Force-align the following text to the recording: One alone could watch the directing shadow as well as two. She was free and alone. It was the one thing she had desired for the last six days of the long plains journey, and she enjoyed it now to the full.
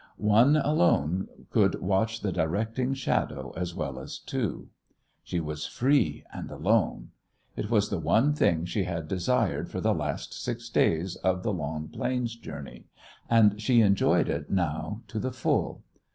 One 0.17 0.55
alone 0.55 1.27
could 1.51 1.79
watch 1.79 2.21
the 2.21 2.31
directing 2.31 2.95
shadow 2.95 3.51
as 3.55 3.75
well 3.75 3.99
as 3.99 4.17
two. 4.17 4.69
She 5.21 5.39
was 5.39 5.67
free 5.67 6.23
and 6.33 6.49
alone. 6.49 7.09
It 7.55 7.69
was 7.69 7.89
the 7.91 7.99
one 7.99 8.33
thing 8.33 8.65
she 8.65 8.85
had 8.85 9.07
desired 9.07 9.69
for 9.69 9.79
the 9.79 9.93
last 9.93 10.33
six 10.33 10.69
days 10.69 11.17
of 11.17 11.43
the 11.43 11.53
long 11.53 11.87
plains 11.87 12.35
journey, 12.35 12.85
and 13.29 13.61
she 13.61 13.81
enjoyed 13.81 14.27
it 14.27 14.49
now 14.49 15.03
to 15.07 15.19
the 15.19 15.31
full. 15.31 15.83